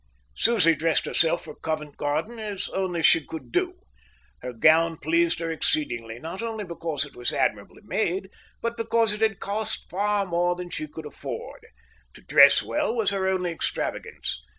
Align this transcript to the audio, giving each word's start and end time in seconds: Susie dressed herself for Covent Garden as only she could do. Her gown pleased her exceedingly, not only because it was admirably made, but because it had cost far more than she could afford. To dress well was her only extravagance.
Susie 0.33 0.73
dressed 0.73 1.05
herself 1.05 1.43
for 1.43 1.53
Covent 1.53 1.95
Garden 1.95 2.39
as 2.39 2.69
only 2.69 3.03
she 3.03 3.23
could 3.23 3.51
do. 3.51 3.75
Her 4.41 4.51
gown 4.51 4.97
pleased 4.97 5.37
her 5.37 5.51
exceedingly, 5.51 6.17
not 6.17 6.41
only 6.41 6.63
because 6.63 7.05
it 7.05 7.15
was 7.15 7.31
admirably 7.31 7.83
made, 7.85 8.31
but 8.63 8.75
because 8.77 9.13
it 9.13 9.21
had 9.21 9.39
cost 9.39 9.87
far 9.91 10.25
more 10.25 10.55
than 10.55 10.71
she 10.71 10.87
could 10.87 11.05
afford. 11.05 11.67
To 12.15 12.21
dress 12.23 12.63
well 12.63 12.95
was 12.95 13.11
her 13.11 13.27
only 13.27 13.51
extravagance. 13.51 14.41